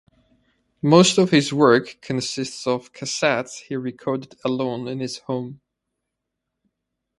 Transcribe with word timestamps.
Most 0.81 1.19
of 1.19 1.29
his 1.29 1.53
work 1.53 1.99
consists 2.01 2.65
of 2.65 2.91
cassettes 2.91 3.59
he 3.67 3.75
recorded 3.75 4.33
alone 4.43 4.87
in 4.87 4.99
his 4.99 5.19
home. 5.19 5.61